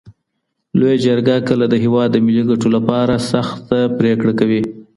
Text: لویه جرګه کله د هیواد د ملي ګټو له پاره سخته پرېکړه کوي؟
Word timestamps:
لویه 0.77 0.97
جرګه 1.05 1.35
کله 1.49 1.65
د 1.69 1.75
هیواد 1.83 2.09
د 2.11 2.17
ملي 2.25 2.43
ګټو 2.49 2.67
له 2.75 2.79
پاره 2.87 3.17
سخته 3.31 3.79
پرېکړه 3.99 4.31
کوي؟ 4.39 4.61